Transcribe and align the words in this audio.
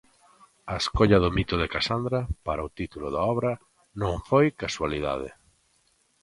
A 0.71 0.75
escolla 0.83 1.17
do 1.23 1.29
mito 1.37 1.55
de 1.61 1.67
Casandra 1.75 2.21
para 2.45 2.67
o 2.67 2.73
título 2.79 3.07
da 3.15 3.21
obra 3.33 3.51
non 4.01 4.13
foi 4.29 4.45
casualidade. 4.61 5.29